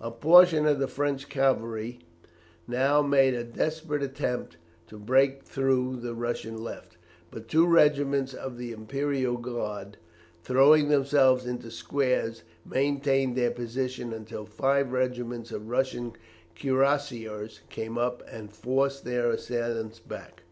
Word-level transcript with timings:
A 0.00 0.10
portion 0.10 0.64
of 0.64 0.78
the 0.78 0.88
French 0.88 1.28
cavalry 1.28 1.98
now 2.66 3.02
made 3.02 3.34
a 3.34 3.44
desperate 3.44 4.02
attempt 4.02 4.56
to 4.86 4.98
break 4.98 5.42
through 5.42 5.96
the 6.00 6.14
Russian 6.14 6.56
left, 6.64 6.96
but 7.30 7.48
two 7.48 7.66
regiments 7.66 8.32
of 8.32 8.56
the 8.56 8.72
Imperial 8.72 9.36
Guard, 9.36 9.98
throwing 10.42 10.88
themselves 10.88 11.44
into 11.44 11.70
squares, 11.70 12.44
maintained 12.64 13.36
their 13.36 13.50
position 13.50 14.14
until 14.14 14.46
five 14.46 14.90
regiments 14.90 15.52
of 15.52 15.68
Russian 15.68 16.14
cuirassiers 16.58 17.60
came 17.68 17.98
up 17.98 18.22
and 18.30 18.50
forced 18.50 19.04
their 19.04 19.28
assailants 19.32 19.98
back. 19.98 20.44